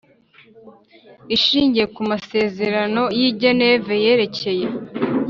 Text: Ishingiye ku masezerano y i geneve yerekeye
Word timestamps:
Ishingiye 1.35 1.85
ku 1.93 2.01
masezerano 2.09 3.03
y 3.19 3.21
i 3.29 3.31
geneve 3.41 3.93
yerekeye 4.03 4.67